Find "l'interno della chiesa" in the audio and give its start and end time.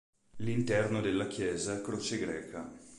0.37-1.73